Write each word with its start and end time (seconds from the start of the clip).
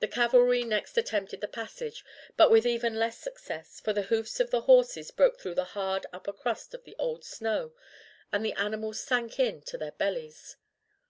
The 0.00 0.08
cavalry 0.08 0.64
next 0.64 0.98
attempted 0.98 1.40
the 1.40 1.46
passage, 1.46 2.04
but 2.36 2.50
with 2.50 2.66
even 2.66 2.96
less 2.98 3.20
success, 3.20 3.78
for 3.78 3.92
the 3.92 4.02
hoofs 4.10 4.40
of 4.40 4.50
the 4.50 4.62
horses 4.62 5.12
broke 5.12 5.38
through 5.38 5.54
the 5.54 5.62
hard 5.78 6.06
upper 6.12 6.32
crust 6.32 6.74
of 6.74 6.82
the 6.82 6.96
old 6.98 7.24
snow 7.24 7.72
and 8.32 8.44
the 8.44 8.54
animals 8.54 8.98
sank 8.98 9.38
in 9.38 9.62
to 9.62 9.78
their 9.78 9.92
bellies. 9.92 10.56